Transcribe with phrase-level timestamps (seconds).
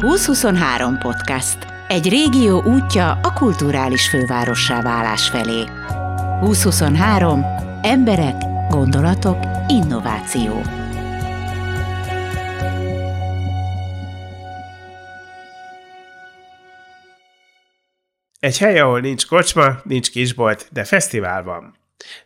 [0.00, 1.58] 2023 podcast.
[1.88, 5.64] Egy régió útja a kulturális fővárossá válás felé.
[6.40, 7.44] 2023.
[7.82, 8.34] Emberek,
[8.68, 10.62] gondolatok, innováció.
[18.38, 21.74] Egy hely, ahol nincs kocsma, nincs kisbolt, de fesztivál van.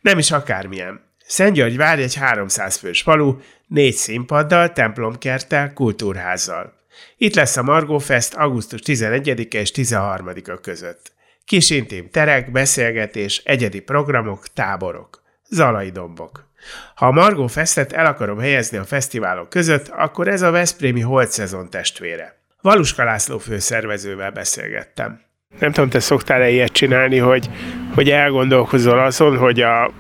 [0.01, 1.01] Nem is akármilyen.
[1.27, 3.37] Szentgyörgy vár egy 300 fős falu,
[3.67, 6.84] négy színpaddal, templomkerttel, kultúrházzal.
[7.17, 11.13] Itt lesz a Margó Fest augusztus 11-e és 13-a között.
[11.45, 15.23] Kis intim terek, beszélgetés, egyedi programok, táborok.
[15.49, 16.49] Zalai dombok.
[16.95, 21.31] Ha a Margó Festet el akarom helyezni a fesztiválok között, akkor ez a Veszprémi Holt
[21.31, 22.37] szezon testvére.
[22.61, 25.21] Valuska László főszervezővel beszélgettem.
[25.59, 27.51] Nem tudom, te szoktál-e ilyet csinálni, hogy,
[27.95, 29.91] hogy elgondolkozol azon, hogy a,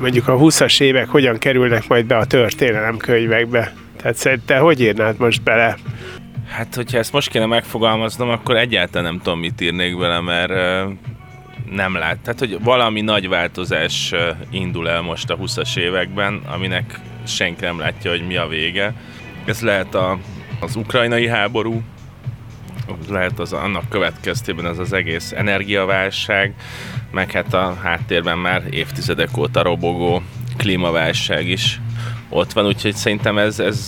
[0.00, 3.72] mondjuk a 20-as évek hogyan kerülnek majd be a történelemkönyvekbe?
[3.96, 5.76] Tehát szerintem hogy írnád most bele?
[6.48, 10.52] Hát, hogyha ezt most kéne megfogalmaznom, akkor egyáltalán nem tudom, mit írnék bele, mert
[11.70, 12.18] nem lát.
[12.18, 14.14] Tehát, hogy valami nagy változás
[14.50, 18.94] indul el most a 20-as években, aminek senki nem látja, hogy mi a vége.
[19.44, 20.18] Ez lehet a,
[20.60, 21.82] az ukrajnai háború,
[23.08, 26.54] lehet az annak következtében az az egész energiaválság,
[27.10, 30.22] meg hát a háttérben már évtizedek óta robogó
[30.56, 31.80] klímaválság is
[32.32, 33.78] ott van, úgyhogy szerintem ez, ez,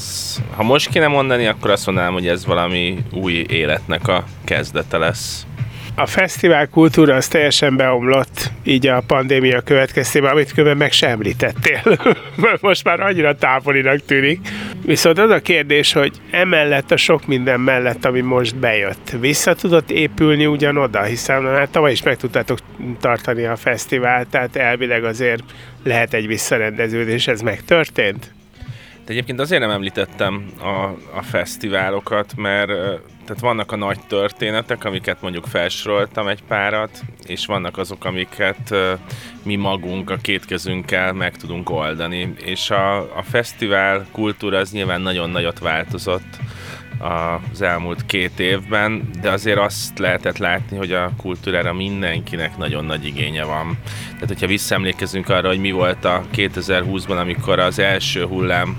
[0.57, 5.47] ha most kéne mondani, akkor azt mondanám, hogy ez valami új életnek a kezdete lesz
[5.95, 11.83] a fesztivál kultúra az teljesen beomlott így a pandémia következtében, amit különben meg sem említettél.
[12.61, 14.49] Most már annyira távolinak tűnik.
[14.85, 19.91] Viszont az a kérdés, hogy emellett a sok minden mellett, ami most bejött, vissza tudott
[19.91, 22.59] épülni ugyanoda, hiszen hát tavaly is meg tudtátok
[23.01, 25.43] tartani a fesztivált, tehát elvileg azért
[25.83, 28.33] lehet egy visszarendeződés, ez megtörtént?
[29.05, 30.85] De egyébként azért nem említettem a,
[31.17, 32.69] a fesztiválokat, mert
[33.25, 38.75] tehát vannak a nagy történetek, amiket mondjuk felsoroltam egy párat, és vannak azok, amiket
[39.43, 42.35] mi magunk a két kezünkkel meg tudunk oldani.
[42.45, 46.39] És a, a fesztivál kultúra az nyilván nagyon nagyot változott
[46.99, 53.07] az elmúlt két évben, de azért azt lehetett látni, hogy a kultúrára mindenkinek nagyon nagy
[53.07, 53.79] igénye van.
[54.13, 58.77] Tehát, hogyha visszaemlékezünk arra, hogy mi volt a 2020-ban, amikor az első hullám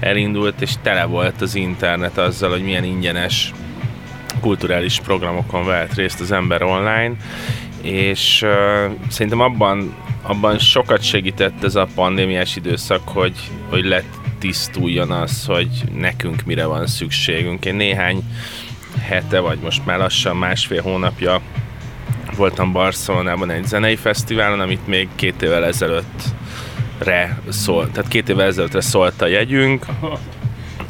[0.00, 3.52] elindult, és tele volt az internet azzal, hogy milyen ingyenes
[4.40, 7.12] kulturális programokon vehet részt az ember online,
[7.86, 13.36] és uh, szerintem abban, abban sokat segített ez a pandémiás időszak, hogy,
[13.68, 17.64] hogy letisztuljon az, hogy nekünk mire van szükségünk.
[17.64, 18.22] Én néhány
[19.00, 21.40] hete, vagy most már lassan másfél hónapja
[22.36, 26.22] voltam Barcelonában egy zenei fesztiválon, amit még két évvel ezelőtt
[26.98, 29.86] re szól, tehát két évvel ezelőttre szólt a jegyünk,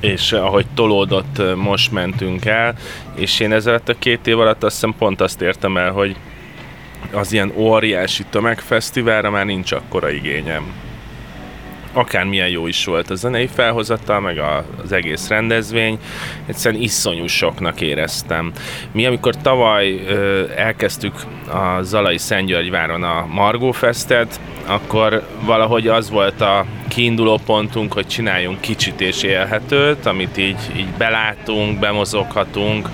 [0.00, 2.74] és ahogy tolódott, most mentünk el,
[3.14, 6.16] és én ezzel a két év alatt azt hiszem pont azt értem el, hogy
[7.12, 10.72] az ilyen óriási tömegfesztiválra már nincs akkora igényem.
[11.92, 14.38] Akármilyen jó is volt a zenei felhozata, meg
[14.84, 15.98] az egész rendezvény,
[16.46, 18.52] egyszerűen iszonyú soknak éreztem.
[18.92, 21.14] Mi, amikor tavaly ö, elkezdtük
[21.48, 28.60] a Zalai Szentgyörgyváron a Margó Festet, akkor valahogy az volt a kiinduló pontunk, hogy csináljunk
[28.60, 32.88] kicsit és élhetőt, amit így, így belátunk, bemozoghatunk,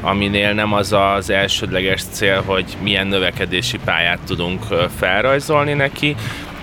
[0.00, 4.62] aminél nem az az elsődleges cél, hogy milyen növekedési pályát tudunk
[4.96, 6.16] felrajzolni neki.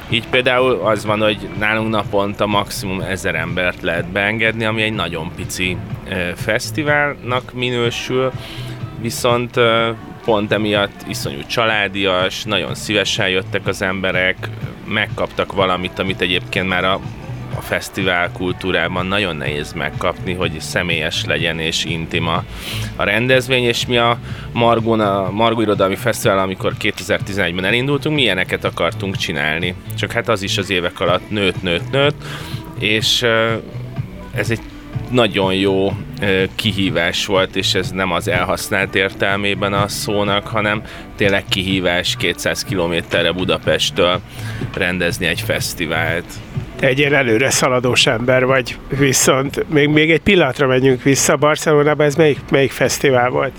[0.10, 5.32] Így például az van, hogy nálunk naponta maximum ezer embert lehet beengedni, ami egy nagyon
[5.36, 5.78] pici
[6.36, 8.32] fesztiválnak minősül,
[9.02, 9.60] viszont
[10.26, 14.50] pont emiatt iszonyú családias, nagyon szívesen jöttek az emberek,
[14.88, 17.00] megkaptak valamit, amit egyébként már a,
[17.56, 22.44] a fesztivál kultúrában nagyon nehéz megkapni, hogy személyes legyen és intima
[22.96, 24.20] a rendezvény, és mi a
[24.52, 29.76] Margon, a Margó Irodalmi Fesztivál, amikor 2011-ben elindultunk, mi ilyeneket akartunk csinálni.
[29.98, 32.24] Csak hát az is az évek alatt nőtt, nőtt, nőtt,
[32.80, 33.26] és
[34.36, 34.60] ez egy
[35.10, 35.94] nagyon jó
[36.56, 40.82] kihívás volt, és ez nem az elhasznált értelmében a szónak, hanem
[41.16, 44.20] tényleg kihívás 200 kilométerre Budapesttől
[44.74, 46.26] rendezni egy fesztivált.
[46.76, 52.04] Te egy ilyen előre szaladós ember vagy, viszont még, még egy pillanatra menjünk vissza Barcelonába,
[52.04, 53.54] ez melyik, melyik fesztivál volt?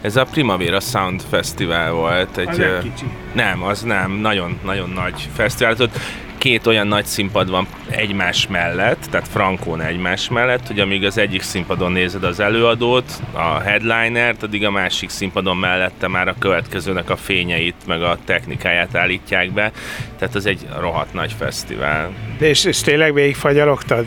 [0.00, 2.36] Ez a Primavera Sound Fesztivál volt.
[2.38, 3.04] Egy, az kicsi.
[3.32, 5.74] Nem, az nem, nagyon-nagyon nagy fesztivál.
[5.78, 5.98] Ott
[6.40, 11.42] két olyan nagy színpad van egymás mellett, tehát frankón egymás mellett, hogy amíg az egyik
[11.42, 17.16] színpadon nézed az előadót, a headlinert, addig a másik színpadon mellette már a következőnek a
[17.16, 19.72] fényeit, meg a technikáját állítják be,
[20.18, 22.10] tehát ez egy rohadt nagy fesztivál.
[22.38, 24.06] De és, és tényleg végig fagyalogtad?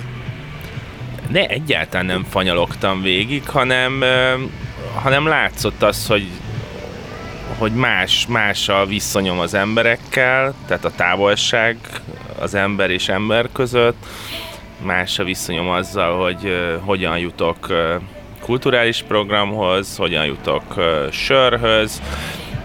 [1.30, 4.04] Ne, egyáltalán nem fanyalogtam végig, hanem
[5.04, 6.28] hanem látszott az, hogy
[7.58, 11.78] hogy más, más a viszonyom az emberekkel, tehát a távolság
[12.40, 14.06] az ember és ember között,
[14.82, 18.02] más a viszonyom azzal, hogy uh, hogyan jutok uh,
[18.42, 22.02] kulturális programhoz, hogyan jutok uh, sörhöz,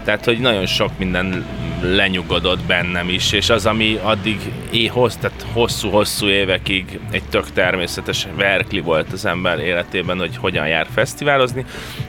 [0.03, 1.45] tehát, hogy nagyon sok minden
[1.81, 4.39] lenyugodott bennem is, és az, ami addig
[4.71, 10.87] éhoz, tehát hosszú-hosszú évekig egy tök természetes verkli volt az ember életében, hogy hogyan jár
[10.93, 11.65] fesztiválozni,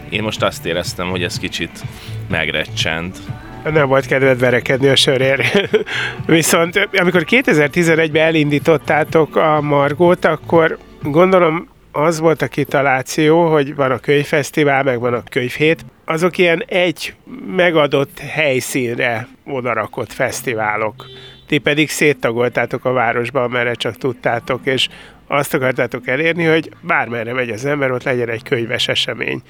[0.09, 1.85] én most azt éreztem, hogy ez kicsit
[2.29, 3.17] megrecsent.
[3.65, 5.69] Nem volt kedved verekedni a sörért.
[6.27, 13.99] Viszont amikor 2011-ben elindítottátok a Margót, akkor gondolom az volt a kitaláció, hogy van a
[13.99, 17.15] könyvfesztivál, meg van a könyvhét, azok ilyen egy
[17.57, 21.07] megadott helyszínre odarakott fesztiválok.
[21.47, 24.89] Ti pedig széttagoltátok a városban, merre csak tudtátok, és
[25.27, 29.43] azt akartátok elérni, hogy bármerre megy az ember, ott legyen egy könyves esemény.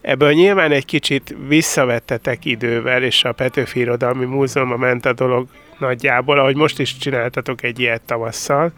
[0.00, 5.46] Ebből nyilván egy kicsit visszavettetek idővel, és a Petőfi Irodalmi Múzeumban ment a dolog
[5.78, 8.72] nagyjából, ahogy most is csináltatok egy ilyet tavasszal,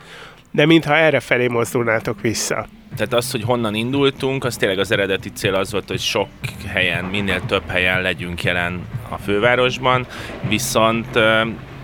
[0.55, 2.67] de mintha erre felé mozdulnátok vissza.
[2.97, 6.29] Tehát az, hogy honnan indultunk, az tényleg az eredeti cél az volt, hogy sok
[6.67, 10.07] helyen, minél több helyen legyünk jelen a fővárosban,
[10.49, 11.19] viszont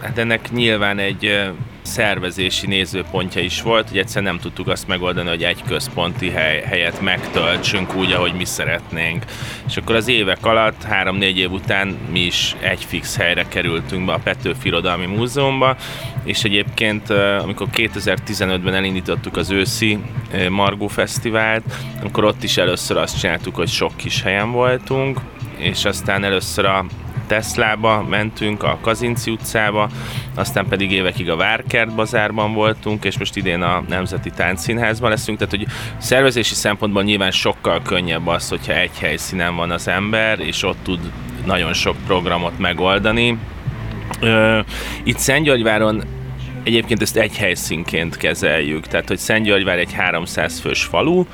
[0.00, 1.50] hát ennek nyilván egy
[1.82, 7.00] szervezési nézőpontja is volt, hogy egyszer nem tudtuk azt megoldani, hogy egy központi hely, helyet
[7.00, 9.25] megtöltsünk úgy, ahogy mi szeretnénk.
[9.67, 14.12] És akkor az évek alatt, három-négy év után mi is egy fix helyre kerültünk be
[14.12, 15.77] a Petőfi Irodalmi Múzeumba,
[16.25, 19.99] és egyébként amikor 2015-ben elindítottuk az őszi
[20.49, 21.65] Margó Fesztivált,
[22.03, 25.21] akkor ott is először azt csináltuk, hogy sok kis helyen voltunk,
[25.56, 26.85] és aztán először a
[27.31, 29.88] Teslába mentünk, a Kazinci utcába,
[30.35, 35.55] aztán pedig évekig a Várkert bazárban voltunk, és most idén a Nemzeti Táncszínházban leszünk, tehát
[35.55, 35.67] hogy
[35.99, 41.00] szervezési szempontból nyilván sokkal könnyebb az, hogyha egy helyszínen van az ember, és ott tud
[41.47, 43.38] nagyon sok programot megoldani.
[45.05, 46.05] Itt Szentgyörgyváron
[46.62, 51.25] Egyébként ezt egy helyszínként kezeljük, tehát hogy Szentgyörgyvár egy 300 fős falu,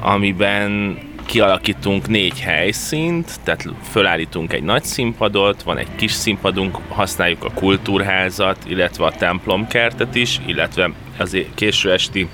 [0.00, 7.50] amiben kialakítunk négy helyszínt, tehát fölállítunk egy nagy színpadot, van egy kis színpadunk, használjuk a
[7.50, 12.28] kultúrházat, illetve a templomkertet is, illetve az késő esti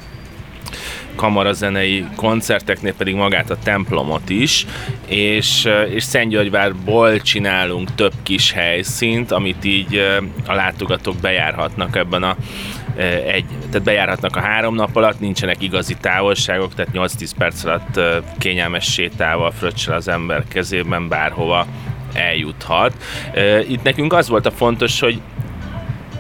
[1.15, 4.67] kamarazenei koncerteknél pedig magát a templomot is,
[5.07, 9.97] és, és Szentgyörgyvárból csinálunk több kis helyszínt, amit így
[10.47, 12.37] a látogatók bejárhatnak ebben a
[13.27, 18.01] egy, tehát bejárhatnak a három nap alatt, nincsenek igazi távolságok, tehát 8-10 perc alatt
[18.39, 21.67] kényelmes sétával, fröccsel az ember kezében bárhova
[22.15, 22.93] eljuthat.
[23.69, 25.21] Itt nekünk az volt a fontos, hogy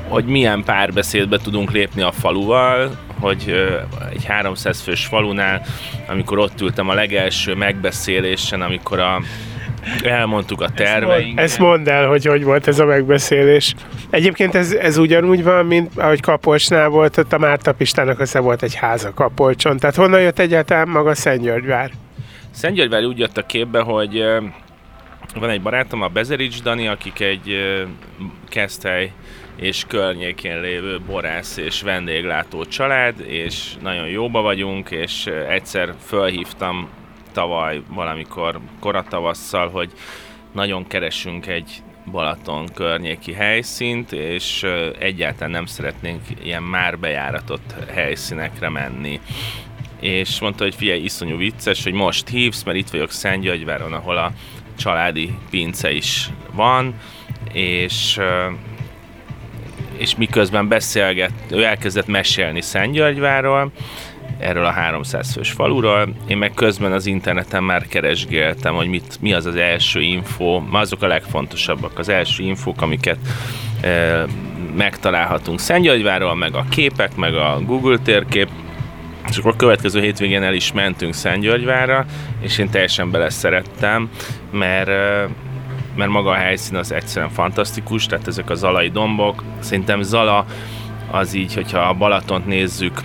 [0.08, 3.70] hogy milyen párbeszédbe tudunk lépni a faluval, hogy
[4.12, 5.62] egy 300 fős falunál,
[6.08, 9.22] amikor ott ültem a legelső megbeszélésen, amikor a
[10.04, 11.44] elmondtuk a terveinket.
[11.44, 13.74] Ezt mondd el, hogy hogy volt ez a megbeszélés.
[14.10, 18.62] Egyébként ez, ez ugyanúgy van, mint ahogy Kapolcsnál volt, ott a Márta Pistának össze volt
[18.62, 19.76] egy háza Kapolcson.
[19.76, 21.90] Tehát honnan jött egyáltalán maga Szentgyörgyvár?
[22.50, 24.24] Szentgyörgyvár úgy jött a képbe, hogy
[25.34, 27.56] van egy barátom, a Bezerics Dani, akik egy
[28.48, 29.12] Keszthely
[29.56, 36.88] és környékén lévő borász és vendéglátó család, és nagyon jóba vagyunk, és egyszer fölhívtam
[37.32, 39.92] tavaly valamikor koratavasszal, hogy
[40.52, 44.66] nagyon keresünk egy Balaton környéki helyszínt, és
[44.98, 49.20] egyáltalán nem szeretnénk ilyen már bejáratott helyszínekre menni.
[50.00, 54.32] És mondta, hogy figyelj, iszonyú vicces, hogy most hívsz, mert itt vagyok Szentgyörgyváron, ahol a
[54.78, 56.94] családi pince is van,
[57.52, 58.20] és
[59.96, 63.72] és miközben beszélget, ő elkezdett mesélni Szentgyörgyváról,
[64.42, 66.14] erről a 300 fős faluról.
[66.26, 71.02] Én meg közben az interneten már keresgéltem, hogy mit, mi az az első info, azok
[71.02, 73.18] a legfontosabbak, az első infók, amiket
[73.80, 74.24] e,
[74.76, 78.48] megtalálhatunk Szentgyörgyváról, meg a képek, meg a Google térkép,
[79.28, 82.04] és akkor a következő hétvégén el is mentünk Szentgyörgyvárra,
[82.40, 84.10] és én teljesen beleszerettem,
[84.50, 84.90] mert
[85.96, 89.44] mert maga a helyszín az egyszerűen fantasztikus, tehát ezek a zalai dombok.
[89.60, 90.44] Szerintem Zala
[91.10, 93.00] az így, hogyha a Balatont nézzük,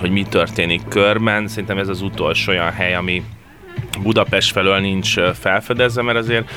[0.00, 3.22] hogy mi történik körben, szerintem ez az utolsó olyan hely, ami
[4.02, 6.50] Budapest felől nincs felfedezve, mert azért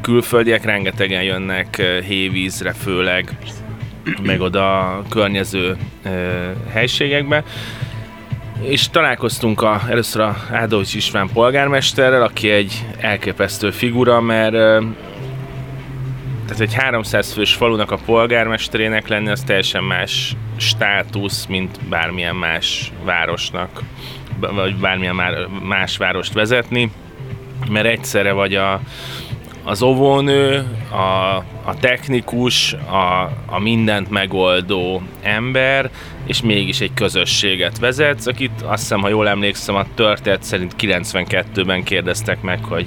[0.00, 3.36] külföldiek rengetegen jönnek hévízre főleg,
[4.22, 5.76] meg oda a környező
[6.72, 7.44] helységekbe,
[8.62, 14.84] és találkoztunk a, először a Ádovics István polgármesterrel, aki egy elképesztő figura, mert
[16.54, 22.92] tehát egy 300 fős falunak a polgármesterének lenni, az teljesen más státusz, mint bármilyen más
[23.04, 23.82] városnak,
[24.38, 25.14] vagy bármilyen
[25.62, 26.90] más várost vezetni.
[27.68, 28.80] mert egyszerre vagy a,
[29.64, 35.90] az óvónő, a, a technikus, a, a mindent megoldó ember,
[36.26, 41.82] és mégis egy közösséget vezetsz, akit azt hiszem, ha jól emlékszem, a történet szerint 92-ben
[41.82, 42.86] kérdeztek meg, hogy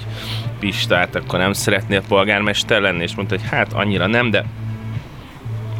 [0.58, 4.44] Pistát akkor nem szeretnél polgármester lenni, és mondta, hogy hát annyira nem, de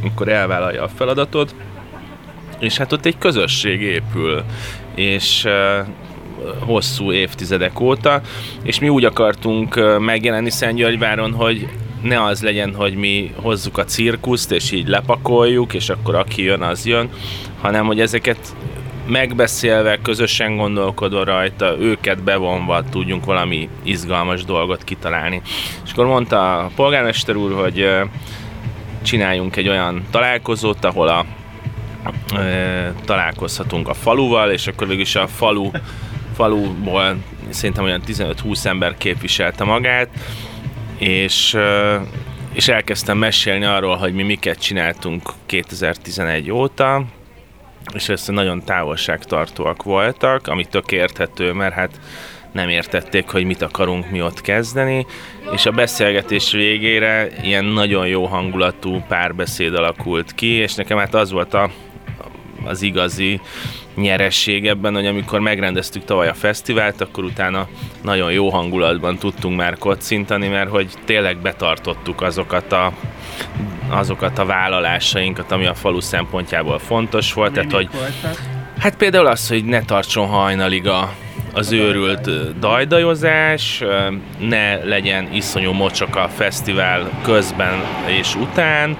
[0.05, 1.55] akkor elvállalja a feladatot,
[2.59, 4.45] és hát ott egy közösség épül,
[4.95, 5.47] és
[6.59, 8.21] hosszú évtizedek óta,
[8.63, 11.69] és mi úgy akartunk megjelenni Szentgyörgyváron, hogy
[12.03, 16.63] ne az legyen, hogy mi hozzuk a cirkuszt, és így lepakoljuk, és akkor aki jön,
[16.63, 17.11] az jön,
[17.61, 18.57] hanem hogy ezeket
[19.07, 25.43] megbeszélve, közösen gondolkodva rajta, őket bevonva tudjunk valami izgalmas dolgot kitalálni.
[25.85, 27.89] És akkor mondta a polgármester úr, hogy
[29.03, 31.25] csináljunk egy olyan találkozót, ahol a,
[32.37, 35.71] e, találkozhatunk a faluval, és akkor végül is a falu
[36.35, 37.17] faluból
[37.49, 40.09] szerintem olyan 15-20 ember képviselte magát,
[40.99, 41.57] és,
[42.53, 47.05] és elkezdtem mesélni arról, hogy mi miket csináltunk 2011 óta,
[47.95, 52.01] és ezt nagyon távolságtartóak voltak, ami tök érthető, mert hát
[52.53, 55.07] nem értették, hogy mit akarunk mi ott kezdeni,
[55.53, 61.31] és a beszélgetés végére ilyen nagyon jó hangulatú párbeszéd alakult ki, és nekem hát az
[61.31, 61.71] volt a,
[62.65, 63.41] az igazi
[63.95, 67.69] nyeresség ebben, hogy amikor megrendeztük tavaly a fesztivált, akkor utána
[68.03, 72.93] nagyon jó hangulatban tudtunk már kocintani, mert hogy tényleg betartottuk azokat a
[73.91, 77.53] azokat a vállalásainkat, ami a falu szempontjából fontos volt.
[77.53, 77.89] tehát, hogy,
[78.79, 81.13] hát például az, hogy ne tartson hajnalig a,
[81.53, 83.83] az őrült dajdajozás,
[84.39, 88.97] ne legyen iszonyú mocsok a fesztivál közben és után,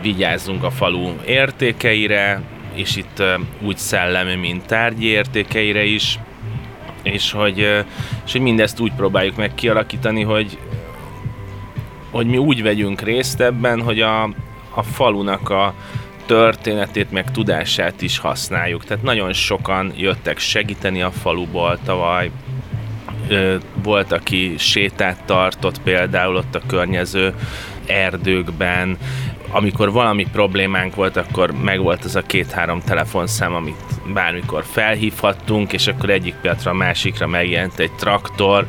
[0.00, 2.42] vigyázzunk a falu értékeire,
[2.74, 3.22] és itt
[3.60, 6.18] úgy szellemi, mint tárgyi értékeire is,
[7.02, 7.58] és hogy,
[8.24, 10.58] és hogy mindezt úgy próbáljuk meg kialakítani, hogy,
[12.10, 14.22] hogy mi úgy vegyünk részt ebben, hogy a,
[14.74, 15.74] a falunak a
[16.26, 18.84] történetét, meg tudását is használjuk.
[18.84, 22.30] Tehát nagyon sokan jöttek segíteni a faluból tavaly,
[23.82, 27.34] volt, aki sétát tartott például ott a környező
[27.86, 28.98] erdőkben,
[29.52, 36.10] amikor valami problémánk volt, akkor megvolt az a két-három telefonszám, amit bármikor felhívhattunk, és akkor
[36.10, 38.66] egyik pillanatra a másikra megjelent egy traktor,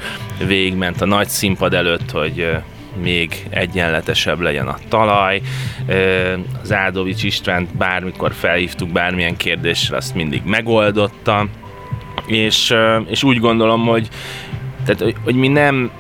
[0.48, 2.50] végigment a nagy színpad előtt, hogy
[3.02, 5.42] még egyenletesebb legyen a talaj.
[6.62, 11.48] Az Áldovics Istvánt bármikor felhívtuk bármilyen kérdésre, azt mindig megoldotta.
[12.26, 12.76] És,
[13.08, 14.08] és úgy gondolom, hogy,
[14.86, 15.92] tehát, hogy mi nem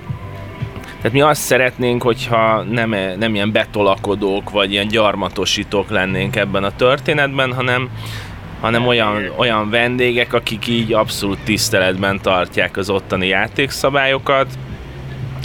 [1.03, 6.75] tehát mi azt szeretnénk, hogyha nem, nem ilyen betolakodók, vagy ilyen gyarmatosítók lennénk ebben a
[6.75, 7.89] történetben, hanem,
[8.59, 14.47] hanem olyan, olyan vendégek, akik így abszolút tiszteletben tartják az ottani játékszabályokat,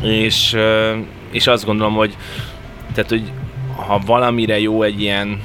[0.03, 0.57] és,
[1.31, 2.17] és azt gondolom, hogy
[2.95, 3.33] tehát, hogy
[3.87, 5.43] ha valamire jó egy ilyen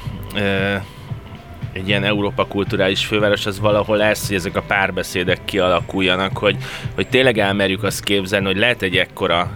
[1.74, 6.58] egy ilyen Európa kulturális főváros, az valahol ez, hogy ezek a párbeszédek kialakuljanak, hogy,
[6.96, 9.52] hogy tényleg elmerjük azt képzelni, hogy lehet egy ekkora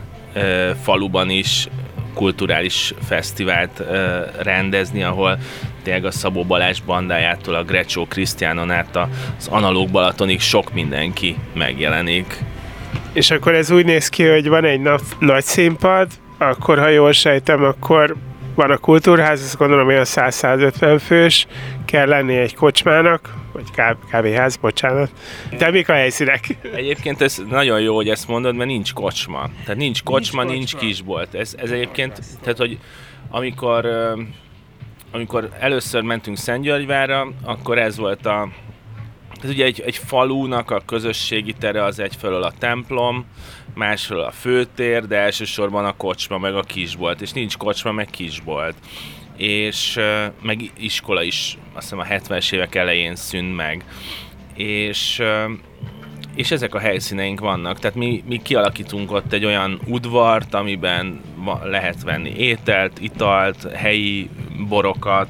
[0.82, 1.67] faluban is
[2.13, 3.84] kulturális fesztivált
[4.41, 5.38] rendezni, ahol
[5.84, 8.96] tényleg a Szabó Balázs bandájától a Grecsó Krisztiánon át
[9.38, 12.44] az analóg Balatonig sok mindenki megjelenik.
[13.13, 17.12] És akkor ez úgy néz ki, hogy van egy nap, nagy színpad, akkor ha jól
[17.12, 18.15] sejtem, akkor
[18.56, 21.48] van a kultúrház, azt gondolom olyan 100-150 fős,
[21.86, 25.12] kell lenni egy kocsmának, vagy kávéház, bocsánat.
[25.58, 26.58] De mik a helyszínek?
[26.76, 29.50] Egyébként ez nagyon jó, hogy ezt mondod, mert nincs kocsma.
[29.64, 31.36] Tehát nincs kocsma, nincs, nincs kisbolt.
[31.36, 32.80] Ez, ez egyébként, tehát hogy
[33.30, 33.88] amikor,
[35.12, 38.50] amikor először mentünk Szentgyörgyvárra, akkor ez volt a
[39.44, 43.26] ez ugye egy, egy falúnak a közösségi tere az egyfelől a templom,
[43.74, 48.76] másfelől a főtér, de elsősorban a kocsma meg a kisbolt, és nincs kocsma meg kisbolt
[49.38, 50.00] és
[50.41, 53.84] meg iskola is azt hiszem a 70-es évek elején szűnt meg.
[54.56, 55.24] És,
[56.36, 61.22] és ezek a helyszíneink vannak, tehát mi, mi kialakítunk ott egy olyan udvart, amiben
[61.63, 64.29] lehet venni ételt, italt, helyi
[64.67, 65.29] borokat,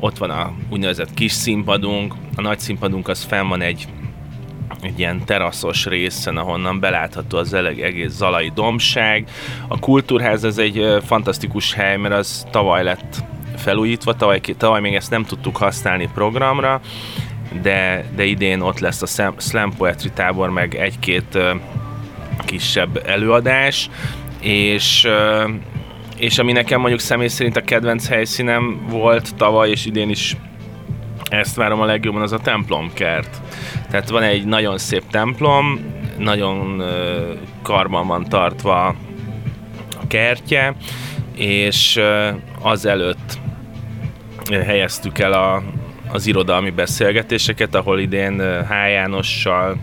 [0.00, 3.88] ott van a úgynevezett kis színpadunk, a nagy színpadunk az fenn van egy
[4.80, 9.28] egy ilyen teraszos részen, ahonnan belátható az eleg, egész Zalai dombság.
[9.68, 13.22] A kultúrház ez egy fantasztikus hely, mert az tavaly lett
[13.56, 16.80] felújítva, tavaly, tavaly még ezt nem tudtuk használni programra,
[17.62, 21.38] de, de idén ott lesz a Slam Poetry tábor, meg egy-két
[22.44, 23.90] kisebb előadás,
[24.40, 25.08] és
[26.16, 30.36] és ami nekem mondjuk személy szerint a kedvenc helyszínem volt tavaly, és idén is
[31.30, 33.40] ezt várom a legjobban, az a templomkert.
[33.90, 35.80] Tehát van egy nagyon szép templom,
[36.18, 36.82] nagyon
[37.62, 40.74] karban van tartva a kertje,
[41.34, 42.00] és
[42.62, 43.38] azelőtt
[44.50, 45.62] helyeztük el a,
[46.12, 48.70] az irodalmi beszélgetéseket, ahol idén H.
[48.70, 49.76] Jánossal,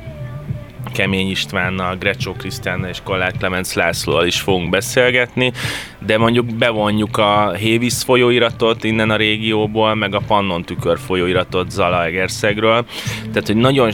[0.93, 5.51] Kemény Istvánnal, Grecsó Krisztánnal és Kollár Clemens Lászlóval is fogunk beszélgetni,
[5.99, 12.85] de mondjuk bevonjuk a Hévisz folyóiratot innen a régióból, meg a Pannon tükör folyóiratot Zalaegerszegről,
[13.21, 13.91] tehát hogy nagyon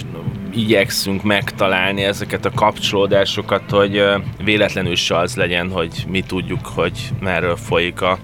[0.55, 4.03] igyekszünk megtalálni ezeket a kapcsolódásokat, hogy
[4.43, 8.17] véletlenül se az legyen, hogy mi tudjuk, hogy merről folyik a,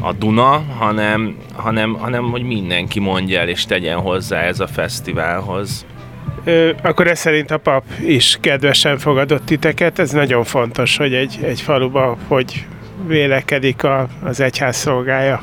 [0.00, 5.86] a Duna, hanem, hanem, hanem hogy mindenki mondja el és tegyen hozzá ez a fesztiválhoz.
[6.82, 9.98] Akkor ez szerint a pap is kedvesen fogadott titeket.
[9.98, 12.66] Ez nagyon fontos, hogy egy, egy faluba hogy
[13.06, 15.40] vélekedik a, az egyház szolgája.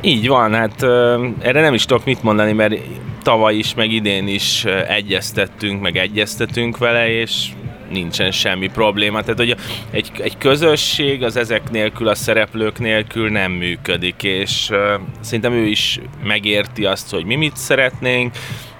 [0.00, 2.74] Így van, hát ö, erre nem is tudok mit mondani, mert
[3.22, 7.46] tavaly is, meg idén is egyeztettünk, meg egyeztetünk vele, és
[7.90, 9.20] nincsen semmi probléma.
[9.20, 9.56] Tehát, hogy
[9.90, 14.78] egy, egy közösség az ezek nélkül, a szereplők nélkül nem működik, és uh,
[15.20, 18.32] szerintem ő is megérti azt, hogy mi mit szeretnénk,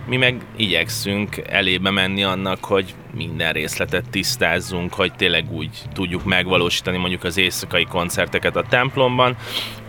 [0.06, 6.96] mi meg igyekszünk elébe menni annak, hogy minden részletet tisztázzunk, hogy tényleg úgy tudjuk megvalósítani
[6.96, 9.36] mondjuk az éjszakai koncerteket a templomban,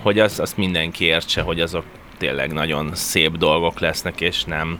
[0.01, 1.83] hogy azt, azt mindenki értse, hogy azok
[2.17, 4.79] tényleg nagyon szép dolgok lesznek, és nem,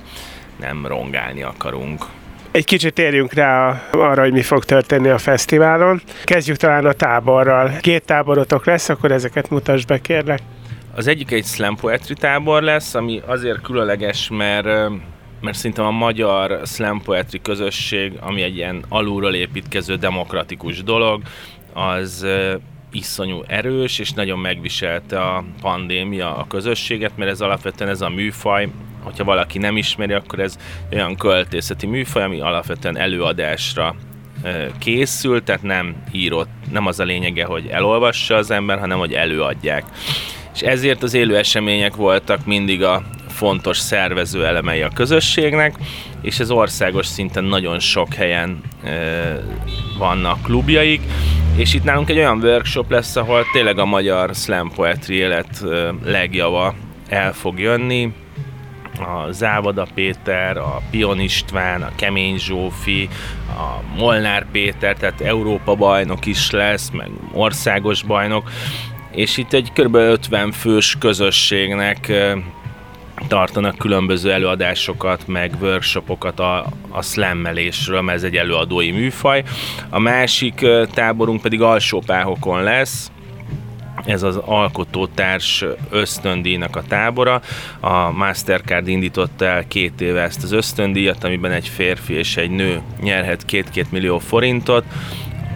[0.59, 2.05] nem rongálni akarunk.
[2.51, 6.01] Egy kicsit térjünk rá arra, hogy mi fog történni a fesztiválon.
[6.23, 7.77] Kezdjük talán a táborral.
[7.81, 10.39] Két táborotok lesz, akkor ezeket mutasd be, kérlek.
[10.95, 14.67] Az egyik egy slam poetry tábor lesz, ami azért különleges, mert
[15.45, 21.21] mert szerintem a magyar slam poetry közösség, ami egy ilyen alulról építkező demokratikus dolog,
[21.73, 22.25] az
[22.91, 28.69] iszonyú erős, és nagyon megviselte a pandémia a közösséget, mert ez alapvetően ez a műfaj,
[29.03, 30.57] hogyha valaki nem ismeri, akkor ez
[30.91, 33.95] olyan költészeti műfaj, ami alapvetően előadásra
[34.79, 39.83] készül, tehát nem írott, nem az a lényege, hogy elolvassa az ember, hanem hogy előadják.
[40.53, 43.03] És ezért az élő események voltak mindig a
[43.35, 45.75] fontos szervező elemei a közösségnek,
[46.21, 48.91] és ez országos szinten nagyon sok helyen e,
[49.97, 51.01] vannak klubjaik,
[51.55, 55.93] és itt nálunk egy olyan workshop lesz, ahol tényleg a magyar slam poetry élet e,
[56.03, 56.73] legjava
[57.09, 58.13] el fog jönni,
[58.99, 63.09] a Závada Péter, a Pion István, a Kemény Zsófi,
[63.47, 68.49] a Molnár Péter, tehát Európa bajnok is lesz, meg országos bajnok,
[69.11, 69.95] és itt egy kb.
[69.95, 72.11] 50 fős közösségnek
[73.27, 79.43] tartanak különböző előadásokat, meg workshopokat a, a slammelésről, mert ez egy előadói műfaj.
[79.89, 83.11] A másik táborunk pedig alsópáhokon lesz,
[84.05, 87.41] ez az alkotótárs ösztöndíjnak a tábora.
[87.79, 92.81] A Mastercard indította el két éve ezt az ösztöndíjat, amiben egy férfi és egy nő
[93.01, 94.83] nyerhet két-két millió forintot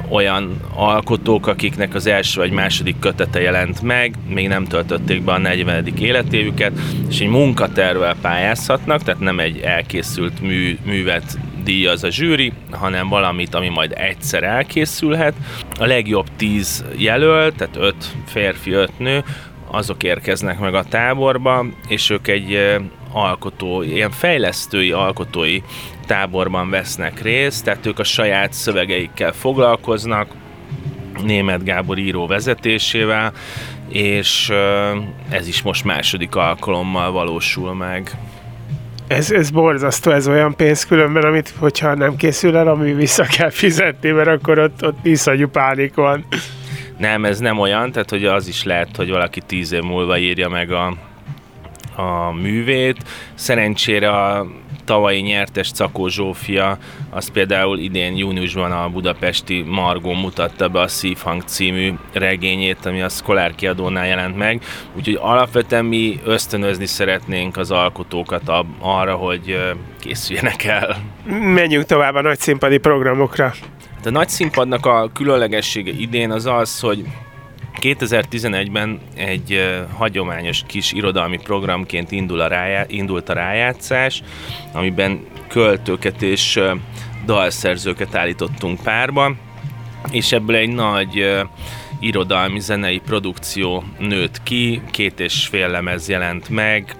[0.09, 5.37] olyan alkotók, akiknek az első vagy második kötete jelent meg, még nem töltötték be a
[5.37, 5.87] 40.
[5.99, 6.71] életévüket,
[7.09, 13.55] és egy munkatervel pályázhatnak, tehát nem egy elkészült mű, művet díjaz a zsűri, hanem valamit,
[13.55, 15.33] ami majd egyszer elkészülhet.
[15.79, 19.23] A legjobb tíz jelölt, tehát öt férfi, öt nő,
[19.71, 22.79] azok érkeznek meg a táborba, és ők egy
[23.11, 25.61] alkotó, ilyen fejlesztői, alkotói
[26.07, 30.27] táborban vesznek részt, tehát ők a saját szövegeikkel foglalkoznak,
[31.23, 33.33] német Gábor író vezetésével,
[33.89, 34.51] és
[35.29, 38.11] ez is most második alkalommal valósul meg.
[39.07, 43.49] Ez, ez borzasztó, ez olyan pénz különben, amit hogyha nem készül el, ami vissza kell
[43.49, 46.25] fizetni, mert akkor ott, ott iszonyú pánik van.
[46.97, 50.49] Nem, ez nem olyan, tehát hogy az is lehet, hogy valaki tíz év múlva írja
[50.49, 50.93] meg a,
[51.99, 52.97] a művét.
[53.33, 54.47] Szerencsére a
[54.85, 56.77] tavalyi nyertes Cakó Zsófia,
[57.09, 63.09] az például idén júniusban a budapesti Margó mutatta be a Szívhang című regényét, ami a
[63.09, 64.63] Szkolár kiadónál jelent meg.
[64.97, 69.57] Úgyhogy alapvetően mi ösztönözni szeretnénk az alkotókat arra, hogy
[69.99, 70.97] készüljenek el.
[71.53, 73.53] Menjünk tovább a nagy színpadi programokra.
[74.05, 77.05] A nagy színpadnak a különlegessége idén az az, hogy
[77.81, 84.23] 2011-ben egy hagyományos kis irodalmi programként indul a rájá, indult a rájátszás,
[84.73, 86.71] amiben költőket és uh,
[87.25, 89.35] dalszerzőket állítottunk párba,
[90.11, 91.39] és ebből egy nagy uh,
[91.99, 96.95] irodalmi zenei produkció nőtt ki, két és fél lemez jelent meg,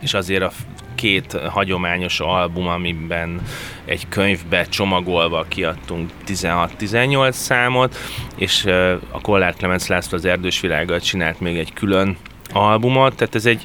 [0.00, 0.52] és azért a
[0.98, 3.42] két hagyományos album, amiben
[3.84, 7.96] egy könyvbe csomagolva kiadtunk 16-18 számot,
[8.36, 8.64] és
[9.10, 12.16] a Kollár Clemens László az Erdős Világgal csinált még egy külön
[12.52, 13.64] albumot, tehát ez egy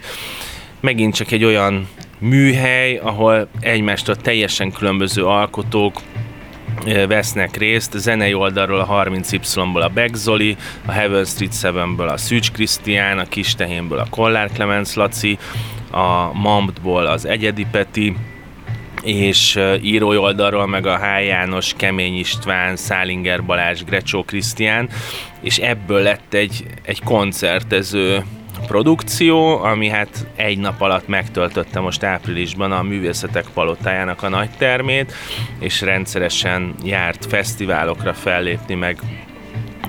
[0.80, 1.88] megint csak egy olyan
[2.20, 6.02] műhely, ahol egymástól teljesen különböző alkotók
[7.08, 13.18] vesznek részt, zenei oldalról a 30Y-ból a Begzoli, a Heaven Street 7-ből a Szűcs Krisztián,
[13.20, 15.38] a Kistehénből a Kollár Clemens Laci,
[15.94, 18.16] a Mambtból az Egyedi Peti,
[19.04, 21.26] és írói oldalról meg a H.
[21.26, 24.90] János, Kemény István, Szálinger Balázs, Grecsó Krisztián,
[25.42, 28.24] és ebből lett egy, egy koncertező
[28.68, 35.14] produkció, ami hát egy nap alatt megtöltötte most áprilisban a Művészetek Palotájának a nagy termét,
[35.60, 39.00] és rendszeresen járt fesztiválokra fellépni, meg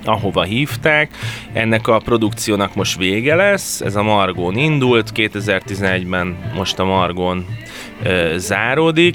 [0.05, 1.11] ahova hívták.
[1.53, 7.47] Ennek a produkciónak most vége lesz, ez a Margón indult, 2011-ben most a Margón
[8.03, 9.14] ö, záródik,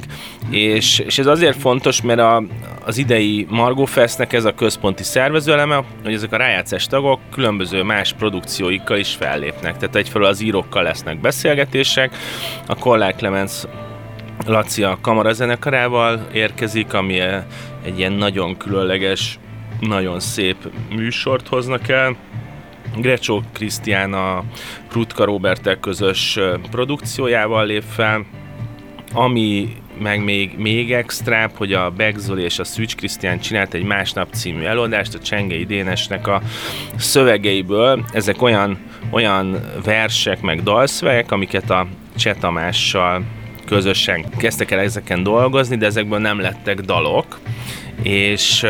[0.49, 2.43] és, és ez azért fontos, mert a,
[2.85, 8.13] az idei Margó Festnek ez a központi szervezőeleme, hogy ezek a rájátszás tagok különböző más
[8.13, 9.77] produkcióikkal is fellépnek.
[9.77, 12.15] Tehát egyfelől az írókkal lesznek beszélgetések,
[12.67, 13.63] a Kollár Clemens
[14.45, 17.19] Laci a kamarazenekarával érkezik, ami
[17.83, 19.39] egy ilyen nagyon különleges
[19.79, 20.55] nagyon szép
[20.89, 22.15] műsort hoznak el.
[22.95, 24.43] Grecsó Krisztián a
[24.89, 26.39] Prutka Robertek közös
[26.71, 28.25] produkciójával lép fel,
[29.13, 34.27] ami meg még, még extrább, hogy a Begzoli és a Szűcs Krisztián csinált egy Másnap
[34.33, 36.41] című előadást a Csengei Dénesnek a
[36.95, 38.05] szövegeiből.
[38.11, 38.77] Ezek olyan,
[39.11, 42.35] olyan versek, meg dalszövegek, amiket a Cseh
[43.65, 47.39] közösen kezdtek el ezeken dolgozni, de ezekből nem lettek dalok,
[48.03, 48.65] és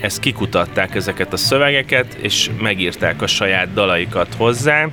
[0.00, 4.88] ezt kikutatták ezeket a szövegeket, és megírták a saját dalaikat hozzá.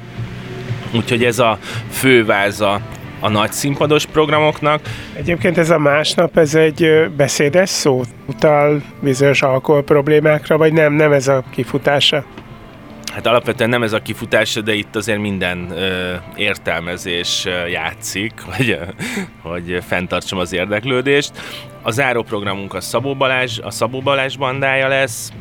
[0.95, 1.57] Úgyhogy ez a
[1.89, 2.81] főváza
[3.19, 4.81] a nagy színpados programoknak.
[5.13, 8.01] Egyébként ez a másnap, ez egy beszédes szó?
[8.25, 12.25] Utal bizonyos alkohol problémákra, vagy nem, nem ez a kifutása?
[13.13, 18.73] Hát alapvetően nem ez a kifutása, de itt azért minden ö, értelmezés játszik, ö,
[19.41, 21.31] hogy fenntartsam az érdeklődést.
[21.81, 25.31] A záróprogramunk a Szabó Balázs, a Szabó Balázs bandája lesz,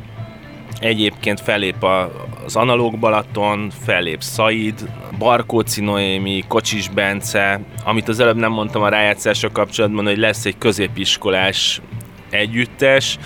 [0.80, 2.10] Egyébként fellép a,
[2.44, 8.88] az Analóg Balaton, fellép Said, Barkóci Noémi, Kocsis Bence, amit az előbb nem mondtam a
[8.88, 11.80] rájátszások kapcsolatban, hogy lesz egy középiskolás
[12.30, 13.18] együttes,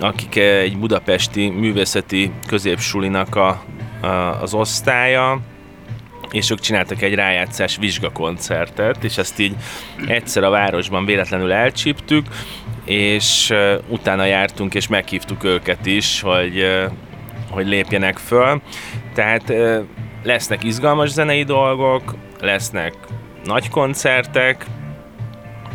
[0.00, 3.62] akik egy budapesti művészeti középsulinak a,
[4.00, 4.06] a,
[4.42, 5.40] az osztálya,
[6.30, 9.54] és ők csináltak egy rájátszás vizsgakoncertet, és ezt így
[10.06, 12.26] egyszer a városban véletlenül elcsíptük,
[12.84, 13.52] és
[13.88, 16.66] utána jártunk, és meghívtuk őket is, hogy,
[17.50, 18.60] hogy lépjenek föl.
[19.14, 19.52] Tehát
[20.22, 22.94] lesznek izgalmas zenei dolgok, lesznek
[23.44, 24.66] nagy koncertek,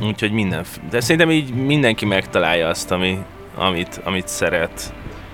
[0.02, 3.18] úgyhogy minden, de szerintem így mindenki megtalálja azt, ami,
[3.60, 4.94] amit, amit szeret.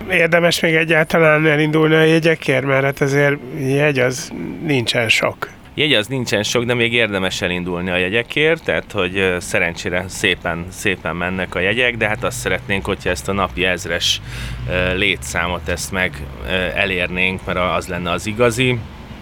[0.09, 4.31] Érdemes még egyáltalán elindulni a jegyekért, mert hát azért jegy az
[4.65, 5.49] nincsen sok.
[5.73, 11.15] Jegy az nincsen sok, de még érdemes elindulni a jegyekért, tehát hogy szerencsére szépen, szépen
[11.15, 14.21] mennek a jegyek, de hát azt szeretnénk, hogyha ezt a napi ezres
[14.95, 16.23] létszámot ezt meg
[16.75, 18.79] elérnénk, mert az lenne az igazi.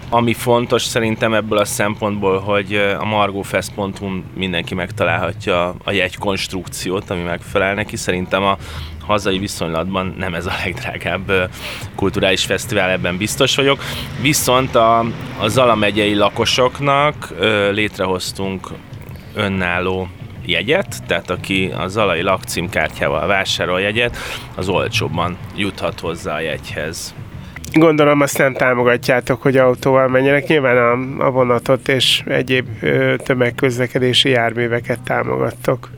[0.09, 7.73] Ami fontos szerintem ebből a szempontból, hogy a margofest.hu mindenki megtalálhatja a jegykonstrukciót, ami megfelel
[7.73, 7.95] neki.
[7.95, 8.57] Szerintem a
[9.05, 11.49] hazai viszonylatban nem ez a legdrágább
[11.95, 13.83] kulturális fesztivál, ebben biztos vagyok.
[14.21, 14.99] Viszont a,
[15.39, 17.33] a Zala megyei lakosoknak
[17.71, 18.67] létrehoztunk
[19.35, 20.07] önálló
[20.45, 24.17] jegyet, tehát aki a Zalai lakcímkártyával vásárol jegyet,
[24.55, 27.13] az olcsóbban juthat hozzá a jegyhez.
[27.73, 30.47] Gondolom azt nem támogatjátok, hogy autóval menjenek.
[30.47, 35.89] Nyilván a, a vonatot és egyéb ö, tömegközlekedési járműveket támogattok.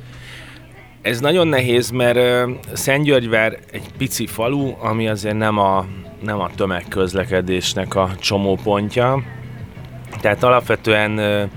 [1.06, 5.86] Ez nagyon nehéz, mert Szentgyörgyvár egy pici falu, ami azért nem a,
[6.22, 9.24] nem a tömegközlekedésnek a csomópontja.
[10.22, 11.50] Tehát alapvetően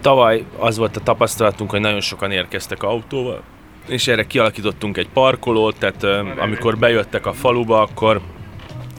[0.00, 3.42] tavaly az volt a tapasztalatunk, hogy nagyon sokan érkeztek autóval,
[3.88, 6.04] és erre kialakítottunk egy parkolót, tehát
[6.38, 8.20] amikor bejöttek a faluba, akkor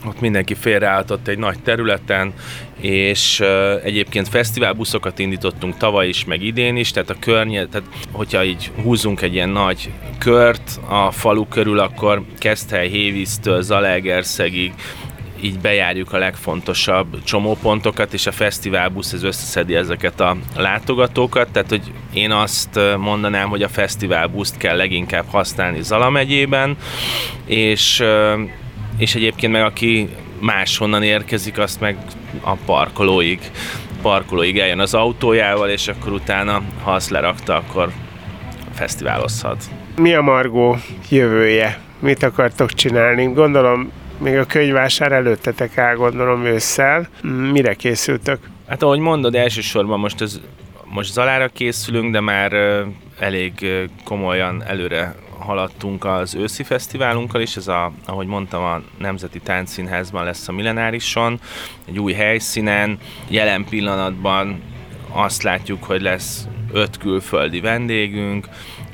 [0.06, 2.32] ott mindenki félreálltott egy nagy területen,
[2.80, 3.48] és uh,
[3.84, 9.22] egyébként fesztiválbuszokat indítottunk tavaly is, meg idén is, tehát a környezet, tehát hogyha így húzunk
[9.22, 14.72] egy ilyen nagy kört a falu körül, akkor Keszthely, Hévíztől, Zalaegerszegig,
[15.40, 21.92] így bejárjuk a legfontosabb csomópontokat, és a fesztiválbusz ez összeszedi ezeket a látogatókat, tehát hogy
[22.12, 26.76] én azt mondanám, hogy a fesztiválbuszt kell leginkább használni Zala megyében,
[27.46, 28.04] és
[28.98, 30.08] és egyébként meg aki
[30.40, 31.96] máshonnan érkezik, azt meg
[32.40, 33.40] a parkolóig,
[34.02, 37.90] parkolóig eljön az autójával, és akkor utána, ha azt lerakta, akkor
[38.74, 39.64] fesztiválozhat.
[39.96, 40.76] Mi a Margó
[41.10, 41.80] jövője?
[41.98, 43.24] Mit akartok csinálni?
[43.24, 47.08] Gondolom még a könyvásár előttetek áll, gondolom ősszel.
[47.52, 48.38] Mire készültök?
[48.68, 50.40] Hát ahogy mondod, elsősorban most ez
[50.84, 52.52] most Zalára készülünk, de már
[53.18, 53.52] elég
[54.04, 60.48] komolyan előre haladtunk az őszi fesztiválunkkal is, ez a, ahogy mondtam, a Nemzeti Táncszínházban lesz
[60.48, 61.40] a Millenárison,
[61.86, 62.98] egy új helyszínen,
[63.28, 64.62] jelen pillanatban
[65.12, 68.48] azt látjuk, hogy lesz öt külföldi vendégünk,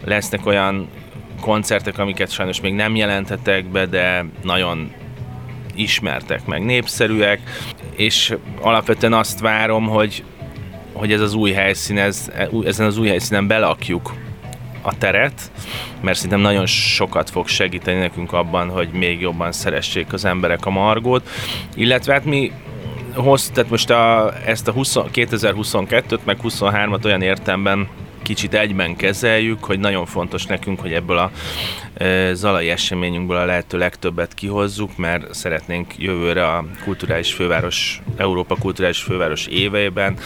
[0.04, 0.88] lesznek olyan
[1.40, 4.92] koncertek, amiket sajnos még nem jelentetek be, de nagyon
[5.74, 7.40] ismertek meg, népszerűek,
[7.96, 10.24] és alapvetően azt várom, hogy,
[10.92, 12.30] hogy ez az új helyszín, ez,
[12.64, 14.14] ezen az új helyszínen belakjuk
[14.84, 15.50] a teret,
[16.00, 20.70] mert szerintem nagyon sokat fog segíteni nekünk abban, hogy még jobban szeressék az emberek a
[20.70, 21.28] margót,
[21.74, 22.52] illetve hát mi
[23.14, 27.88] hossz, tehát most a, ezt a 20, 2022-t meg 23-at olyan értemben
[28.22, 31.30] kicsit egyben kezeljük, hogy nagyon fontos nekünk, hogy ebből a
[31.94, 39.02] e, zalai eseményünkből a lehető legtöbbet kihozzuk, mert szeretnénk jövőre a kulturális főváros, Európa kulturális
[39.02, 40.16] főváros éveiben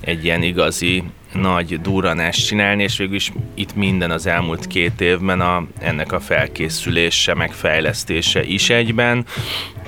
[0.00, 5.40] egy ilyen igazi nagy durranást csinálni, és végül is itt minden az elmúlt két évben
[5.40, 9.24] a, ennek a felkészülése, meg fejlesztése is egyben,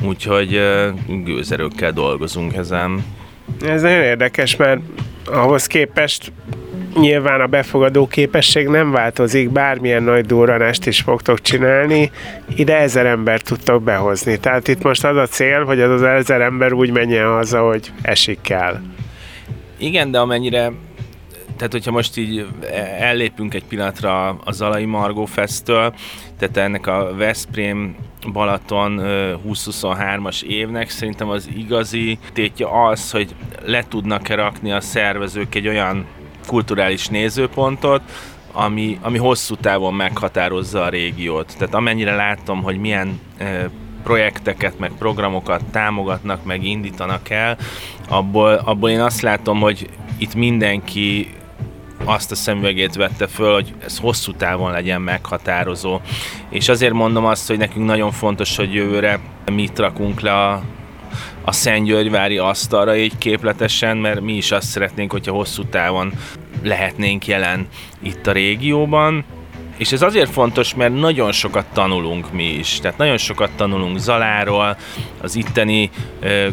[0.02, 0.60] úgyhogy
[1.06, 3.04] gőzerőkkel dolgozunk ezen.
[3.64, 4.80] Ez nagyon érdekes, mert
[5.24, 6.32] ahhoz képest
[7.00, 12.10] nyilván a befogadó képesség nem változik, bármilyen nagy durranást is fogtok csinálni,
[12.56, 14.38] ide ezer ember tudtok behozni.
[14.38, 17.92] Tehát itt most az a cél, hogy az az ezer ember úgy menjen haza, hogy
[18.02, 18.80] esik kell.
[19.78, 20.72] Igen, de amennyire
[21.56, 22.46] tehát hogyha most így
[22.98, 25.94] ellépünk egy pillanatra a Zalai Margó Festtől,
[26.38, 27.96] tehát ennek a Veszprém
[28.32, 35.68] Balaton 2023-as évnek szerintem az igazi tétje az, hogy le tudnak-e rakni a szervezők egy
[35.68, 36.06] olyan
[36.46, 38.02] kulturális nézőpontot,
[38.52, 41.54] ami, ami hosszú távon meghatározza a régiót.
[41.58, 43.70] Tehát amennyire látom, hogy milyen e,
[44.02, 47.56] projekteket, meg programokat támogatnak, meg indítanak el,
[48.08, 49.88] abból, abból én azt látom, hogy
[50.18, 51.34] itt mindenki
[52.04, 56.00] azt a szemüvegét vette föl, hogy ez hosszú távon legyen meghatározó.
[56.50, 59.18] És azért mondom azt, hogy nekünk nagyon fontos, hogy jövőre
[59.52, 60.62] mit rakunk le a,
[61.44, 66.12] a Szentgyörgyvári asztalra így képletesen, mert mi is azt szeretnénk, hogyha hosszú távon
[66.62, 67.68] lehetnénk jelen
[68.02, 69.24] itt a régióban.
[69.76, 72.80] És ez azért fontos, mert nagyon sokat tanulunk mi is.
[72.80, 74.76] Tehát nagyon sokat tanulunk Zaláról,
[75.22, 75.90] az itteni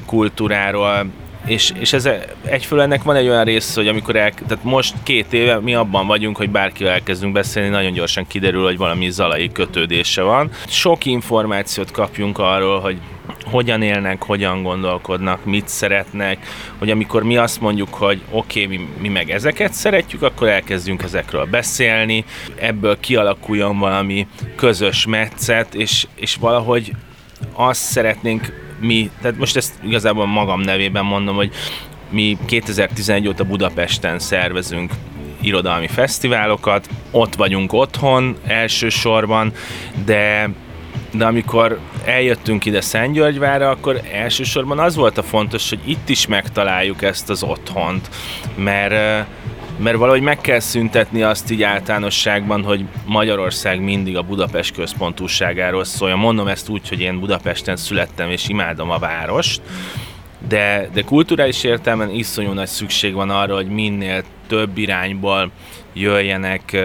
[0.06, 1.06] kultúráról,
[1.46, 2.10] és, és ez
[2.46, 6.08] egyfől ennek van egy olyan rész, hogy amikor el, tehát most két éve mi abban
[6.08, 10.50] vagyunk, hogy bárkivel elkezdünk beszélni, nagyon gyorsan kiderül, hogy valami zalai kötődése van.
[10.68, 12.98] Sok információt kapjunk arról, hogy
[13.44, 16.38] hogyan élnek, hogyan gondolkodnak, mit szeretnek,
[16.78, 21.04] hogy amikor mi azt mondjuk, hogy oké, okay, mi, mi meg ezeket szeretjük, akkor elkezdjünk
[21.04, 22.26] ezekről beszélni,
[22.56, 26.92] ebből kialakuljon valami közös metszet, és, és valahogy
[27.54, 31.52] azt szeretnénk mi, tehát most ezt igazából magam nevében mondom, hogy
[32.10, 34.92] mi 2011 óta Budapesten szervezünk
[35.42, 39.52] irodalmi fesztiválokat, ott vagyunk otthon elsősorban,
[40.06, 40.50] de
[41.12, 47.02] de amikor eljöttünk ide Szentgyörgyvára, akkor elsősorban az volt a fontos, hogy itt is megtaláljuk
[47.02, 48.10] ezt az otthont,
[48.56, 49.26] mert
[49.78, 56.16] mert valahogy meg kell szüntetni azt így általánosságban, hogy Magyarország mindig a Budapest központúságáról szólja.
[56.16, 59.62] Mondom ezt úgy, hogy én Budapesten születtem és imádom a várost,
[60.48, 65.52] de, de kulturális értelemben iszonyú nagy szükség van arra, hogy minél több irányból
[65.94, 66.78] jöjjenek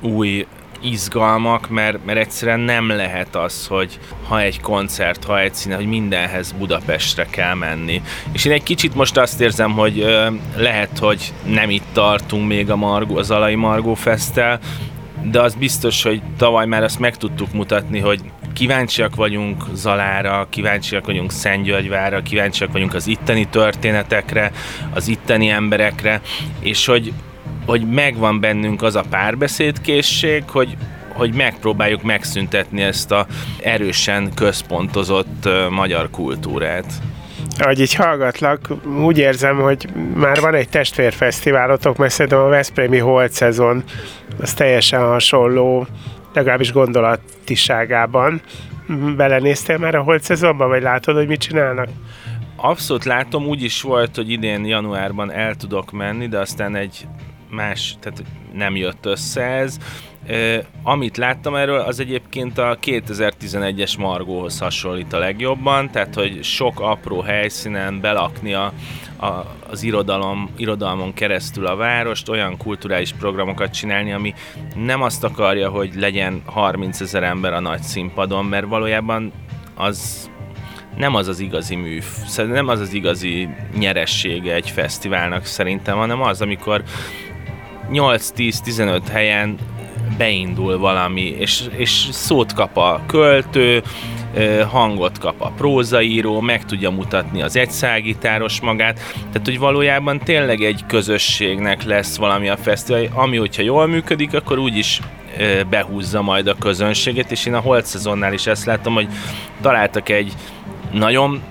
[0.00, 0.46] új
[0.84, 5.86] izgalmak, mert, mert egyszerűen nem lehet az, hogy ha egy koncert, ha egy színe, hogy
[5.86, 8.02] mindenhez Budapestre kell menni.
[8.32, 12.70] És én egy kicsit most azt érzem, hogy ö, lehet, hogy nem itt tartunk még
[12.70, 14.60] a, Margó, az Alai Margó Fesztel,
[15.22, 18.20] de az biztos, hogy tavaly már azt meg tudtuk mutatni, hogy
[18.54, 24.52] kíváncsiak vagyunk Zalára, kíváncsiak vagyunk Szentgyörgyvára, kíváncsiak vagyunk az itteni történetekre,
[24.94, 26.20] az itteni emberekre,
[26.60, 27.12] és hogy
[27.66, 30.76] hogy megvan bennünk az a párbeszédkészség, hogy
[31.14, 33.26] hogy megpróbáljuk megszüntetni ezt a
[33.62, 36.92] erősen központozott magyar kultúrát.
[37.58, 38.68] Ahogy így hallgatlak,
[39.02, 43.82] úgy érzem, hogy már van egy testvérfesztiválotok, mert szerintem a Veszprémi Holt szezon
[44.40, 45.86] az teljesen hasonló,
[46.32, 48.40] legalábbis gondolatiságában.
[49.16, 51.88] Belenéztél már a Holt szezonban, vagy látod, hogy mit csinálnak?
[52.56, 57.06] Abszolút látom, úgy is volt, hogy idén januárban el tudok menni, de aztán egy
[57.54, 59.78] más, tehát nem jött össze ez.
[60.28, 66.80] Uh, amit láttam erről, az egyébként a 2011-es Margóhoz hasonlít a legjobban, tehát hogy sok
[66.80, 68.72] apró helyszínen belakni a,
[69.16, 74.34] a, az irodalom, irodalmon keresztül a várost, olyan kulturális programokat csinálni, ami
[74.74, 79.32] nem azt akarja, hogy legyen 30 ezer ember a nagy színpadon, mert valójában
[79.74, 80.30] az
[80.96, 86.40] nem az az igazi műf, nem az az igazi nyeressége egy fesztiválnak szerintem, hanem az,
[86.40, 86.82] amikor
[87.92, 89.58] 8-10-15 helyen
[90.18, 93.82] beindul valami, és, és szót kap a költő,
[94.70, 100.84] hangot kap a prózaíró, meg tudja mutatni az egyszágitáros magát, tehát hogy valójában tényleg egy
[100.86, 105.00] közösségnek lesz valami a fesztivál, ami hogyha jól működik, akkor úgyis
[105.70, 109.08] behúzza majd a közönséget, és én a holt szezonnál is ezt látom, hogy
[109.60, 110.32] találtak egy
[110.92, 111.42] nagyon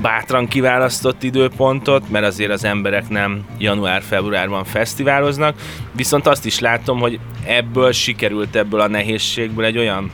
[0.00, 5.56] bátran kiválasztott időpontot, mert azért az emberek nem január-februárban fesztiváloznak,
[5.92, 10.10] viszont azt is látom, hogy ebből sikerült ebből a nehézségből egy olyan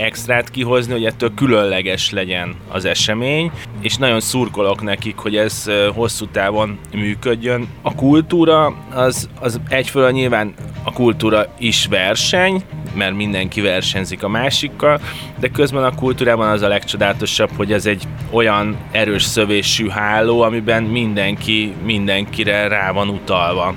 [0.00, 6.26] extrát kihozni, hogy ettől különleges legyen az esemény, és nagyon szurkolok nekik, hogy ez hosszú
[6.26, 7.68] távon működjön.
[7.82, 12.62] A kultúra az, az egyfelől nyilván a kultúra is verseny,
[12.94, 15.00] mert mindenki versenyzik a másikkal,
[15.40, 20.82] de közben a kultúrában az a legcsodálatosabb, hogy ez egy olyan erős szövésű háló, amiben
[20.82, 23.74] mindenki mindenkire rá van utalva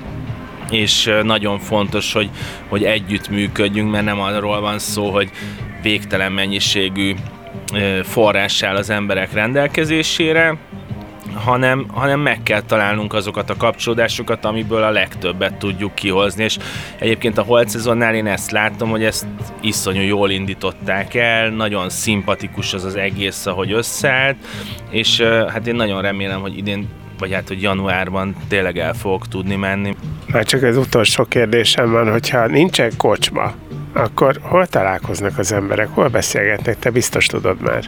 [0.70, 2.30] és nagyon fontos, hogy,
[2.68, 5.30] hogy együtt működjünk, mert nem arról van szó, hogy
[5.84, 7.14] végtelen mennyiségű
[8.02, 10.56] forrás az emberek rendelkezésére,
[11.34, 16.56] hanem, hanem meg kell találnunk azokat a kapcsolódásokat, amiből a legtöbbet tudjuk kihozni, és
[16.98, 19.26] egyébként a Holt szezonnál én ezt látom, hogy ezt
[19.60, 24.36] iszonyú jól indították el, nagyon szimpatikus az az egész, ahogy összeállt,
[24.90, 29.56] és hát én nagyon remélem, hogy idén vagy hát, hogy januárban tényleg el fogok tudni
[29.56, 29.96] menni.
[30.26, 33.54] Már csak az utolsó kérdésem van, hogyha nincsen kocsma,
[33.94, 37.84] akkor hol találkoznak az emberek, hol beszélgetnek, te biztos tudod már.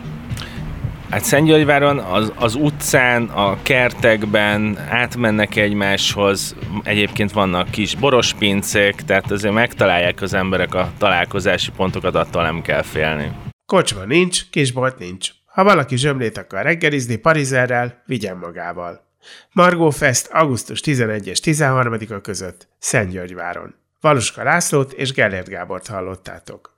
[1.11, 9.55] Hát Szentgyörgyváron az, az utcán, a kertekben átmennek egymáshoz, egyébként vannak kis borospincék, tehát azért
[9.55, 13.33] megtalálják az emberek a találkozási pontokat, attól nem kell félni.
[13.66, 15.31] Kocsma nincs, kisbolt nincs.
[15.47, 19.01] Ha valaki zsömlét akar reggelizni Parizerrel, vigyen magával.
[19.53, 23.75] Margó Fest augusztus 11 és 13-a között Szentgyörgyváron.
[24.07, 26.76] Valuska Lászlót és Gellért Gábort hallottátok.